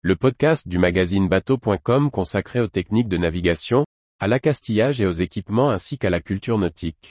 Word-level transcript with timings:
le 0.00 0.14
podcast 0.14 0.68
du 0.68 0.78
magazine 0.78 1.26
bateau.com 1.28 2.12
consacré 2.12 2.60
aux 2.60 2.68
techniques 2.68 3.08
de 3.08 3.16
navigation, 3.16 3.84
à 4.20 4.28
l'accastillage 4.28 5.00
et 5.00 5.06
aux 5.06 5.12
équipements 5.12 5.70
ainsi 5.70 5.98
qu'à 5.98 6.08
la 6.08 6.20
culture 6.20 6.56
nautique. 6.56 7.10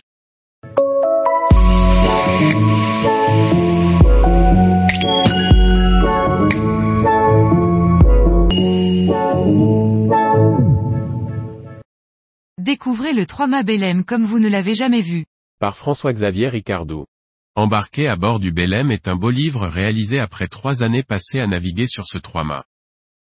Découvrez 12.58 13.12
le 13.12 13.24
3-mât 13.24 13.64
Belém 13.64 14.06
comme 14.06 14.24
vous 14.24 14.40
ne 14.40 14.48
l'avez 14.48 14.76
jamais 14.76 15.02
vu. 15.02 15.26
Par 15.60 15.76
François-Xavier 15.76 16.48
Ricardou. 16.48 17.06
Embarqué 17.56 18.08
à 18.08 18.16
bord 18.16 18.40
du 18.40 18.54
Belém 18.54 18.92
est 18.92 19.10
un 19.10 19.18
beau 19.18 19.30
livre 19.30 19.68
réalisé 19.68 20.20
après 20.20 20.48
trois 20.48 20.84
années 20.84 21.04
passées 21.04 21.40
à 21.40 21.48
naviguer 21.48 21.88
sur 21.88 22.06
ce 22.06 22.18
trois-mâts. 22.18 22.64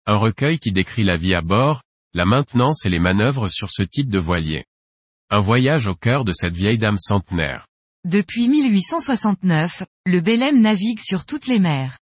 Un 0.05 0.17
recueil 0.17 0.59
qui 0.59 0.73
décrit 0.73 1.05
la 1.05 1.15
vie 1.15 1.33
à 1.33 1.41
bord, 1.41 1.81
la 2.13 2.25
maintenance 2.25 2.85
et 2.85 2.89
les 2.89 2.99
manœuvres 2.99 3.47
sur 3.47 3.71
ce 3.71 3.83
type 3.83 4.09
de 4.09 4.19
voilier. 4.19 4.65
Un 5.29 5.39
voyage 5.39 5.87
au 5.87 5.95
cœur 5.95 6.25
de 6.25 6.33
cette 6.33 6.53
vieille 6.53 6.77
dame 6.77 6.97
centenaire. 6.97 7.67
Depuis 8.03 8.49
1869, 8.49 9.83
le 10.05 10.19
Belém 10.19 10.59
navigue 10.59 10.99
sur 10.99 11.25
toutes 11.25 11.47
les 11.47 11.59
mers. 11.59 11.99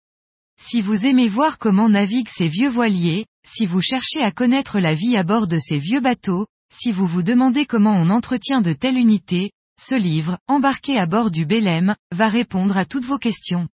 Si 0.61 0.79
vous 0.79 1.07
aimez 1.07 1.27
voir 1.27 1.57
comment 1.57 1.89
naviguent 1.89 2.29
ces 2.29 2.47
vieux 2.47 2.69
voiliers, 2.69 3.25
si 3.43 3.65
vous 3.65 3.81
cherchez 3.81 4.21
à 4.21 4.31
connaître 4.31 4.79
la 4.79 4.93
vie 4.93 5.17
à 5.17 5.23
bord 5.23 5.47
de 5.47 5.57
ces 5.57 5.79
vieux 5.79 5.99
bateaux, 5.99 6.45
si 6.71 6.91
vous 6.91 7.07
vous 7.07 7.23
demandez 7.23 7.65
comment 7.65 7.95
on 7.95 8.11
entretient 8.11 8.61
de 8.61 8.73
telles 8.73 8.97
unités, 8.97 9.51
ce 9.81 9.95
livre, 9.95 10.37
embarqué 10.47 10.99
à 10.99 11.07
bord 11.07 11.31
du 11.31 11.47
Belém, 11.47 11.95
va 12.11 12.29
répondre 12.29 12.77
à 12.77 12.85
toutes 12.85 13.05
vos 13.05 13.17
questions. 13.17 13.67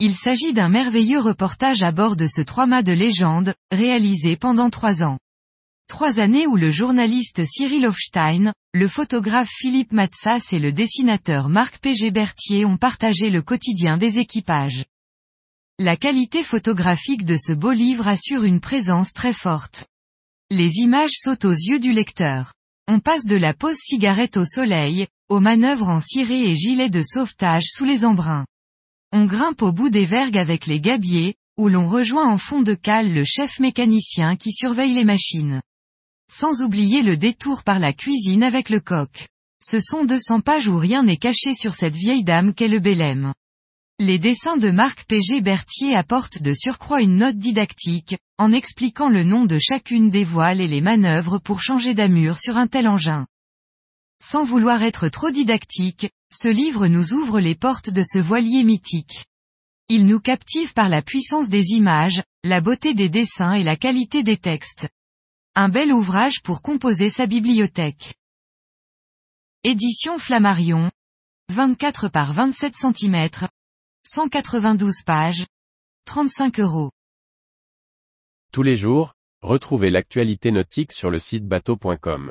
Il 0.00 0.14
s'agit 0.14 0.52
d'un 0.52 0.68
merveilleux 0.68 1.20
reportage 1.20 1.84
à 1.84 1.92
bord 1.92 2.16
de 2.16 2.26
ce 2.26 2.40
trois-mâts 2.40 2.82
de 2.82 2.92
légende, 2.92 3.54
réalisé 3.70 4.36
pendant 4.36 4.68
trois 4.68 5.04
ans. 5.04 5.18
Trois 5.88 6.18
années 6.18 6.48
où 6.48 6.56
le 6.56 6.70
journaliste 6.70 7.44
Cyril 7.44 7.86
Hofstein, 7.86 8.52
le 8.72 8.88
photographe 8.88 9.50
Philippe 9.50 9.92
Matsas 9.92 10.48
et 10.50 10.58
le 10.58 10.72
dessinateur 10.72 11.48
Marc 11.48 11.78
P. 11.78 12.10
Berthier 12.10 12.64
ont 12.64 12.76
partagé 12.76 13.30
le 13.30 13.40
quotidien 13.40 13.96
des 13.96 14.18
équipages. 14.18 14.84
La 15.78 15.96
qualité 15.96 16.42
photographique 16.42 17.24
de 17.24 17.36
ce 17.36 17.52
beau 17.52 17.72
livre 17.72 18.08
assure 18.08 18.42
une 18.42 18.60
présence 18.60 19.12
très 19.12 19.32
forte. 19.32 19.86
Les 20.50 20.78
images 20.78 21.12
sautent 21.12 21.44
aux 21.44 21.52
yeux 21.52 21.78
du 21.78 21.92
lecteur. 21.92 22.52
On 22.88 22.98
passe 22.98 23.26
de 23.26 23.36
la 23.36 23.54
pause 23.54 23.76
cigarette 23.76 24.36
au 24.36 24.44
soleil, 24.44 25.06
aux 25.28 25.40
manœuvres 25.40 25.88
en 25.88 26.00
ciré 26.00 26.50
et 26.50 26.56
gilet 26.56 26.90
de 26.90 27.02
sauvetage 27.02 27.66
sous 27.66 27.84
les 27.84 28.04
embruns. 28.04 28.44
On 29.16 29.26
grimpe 29.26 29.62
au 29.62 29.70
bout 29.70 29.90
des 29.90 30.04
vergues 30.04 30.36
avec 30.36 30.66
les 30.66 30.80
gabiers, 30.80 31.36
où 31.56 31.68
l'on 31.68 31.88
rejoint 31.88 32.28
en 32.28 32.36
fond 32.36 32.62
de 32.62 32.74
cale 32.74 33.12
le 33.12 33.22
chef 33.24 33.60
mécanicien 33.60 34.34
qui 34.34 34.50
surveille 34.50 34.92
les 34.92 35.04
machines. 35.04 35.62
Sans 36.28 36.62
oublier 36.62 37.00
le 37.02 37.16
détour 37.16 37.62
par 37.62 37.78
la 37.78 37.92
cuisine 37.92 38.42
avec 38.42 38.70
le 38.70 38.80
coq. 38.80 39.28
Ce 39.62 39.78
sont 39.78 40.04
200 40.04 40.40
pages 40.40 40.66
où 40.66 40.76
rien 40.76 41.04
n'est 41.04 41.16
caché 41.16 41.54
sur 41.54 41.74
cette 41.74 41.94
vieille 41.94 42.24
dame 42.24 42.54
qu'est 42.54 42.66
le 42.66 42.80
Belém. 42.80 43.32
Les 44.00 44.18
dessins 44.18 44.56
de 44.56 44.72
Marc 44.72 45.04
P.G. 45.04 45.40
Berthier 45.42 45.94
apportent 45.94 46.42
de 46.42 46.52
surcroît 46.52 47.00
une 47.00 47.18
note 47.18 47.38
didactique, 47.38 48.16
en 48.38 48.50
expliquant 48.50 49.08
le 49.08 49.22
nom 49.22 49.44
de 49.44 49.60
chacune 49.60 50.10
des 50.10 50.24
voiles 50.24 50.60
et 50.60 50.66
les 50.66 50.80
manœuvres 50.80 51.38
pour 51.38 51.62
changer 51.62 51.94
d'amure 51.94 52.38
sur 52.38 52.56
un 52.56 52.66
tel 52.66 52.88
engin. 52.88 53.28
Sans 54.24 54.42
vouloir 54.42 54.82
être 54.82 55.10
trop 55.10 55.30
didactique, 55.30 56.10
ce 56.32 56.48
livre 56.48 56.86
nous 56.86 57.12
ouvre 57.12 57.40
les 57.40 57.54
portes 57.54 57.90
de 57.90 58.02
ce 58.02 58.18
voilier 58.18 58.64
mythique. 58.64 59.26
Il 59.90 60.06
nous 60.06 60.18
captive 60.18 60.72
par 60.72 60.88
la 60.88 61.02
puissance 61.02 61.50
des 61.50 61.72
images, 61.72 62.22
la 62.42 62.62
beauté 62.62 62.94
des 62.94 63.10
dessins 63.10 63.52
et 63.52 63.62
la 63.62 63.76
qualité 63.76 64.22
des 64.22 64.38
textes. 64.38 64.88
Un 65.54 65.68
bel 65.68 65.92
ouvrage 65.92 66.40
pour 66.40 66.62
composer 66.62 67.10
sa 67.10 67.26
bibliothèque. 67.26 68.14
Édition 69.62 70.18
Flammarion. 70.18 70.90
24 71.52 72.08
par 72.08 72.32
27 72.32 72.76
cm. 72.76 73.28
192 74.06 75.02
pages. 75.04 75.44
35 76.06 76.60
euros. 76.60 76.90
Tous 78.52 78.62
les 78.62 78.78
jours, 78.78 79.12
retrouvez 79.42 79.90
l'actualité 79.90 80.50
nautique 80.50 80.92
sur 80.92 81.10
le 81.10 81.18
site 81.18 81.46
bateau.com. 81.46 82.30